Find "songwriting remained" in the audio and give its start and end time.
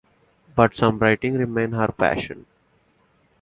0.71-1.75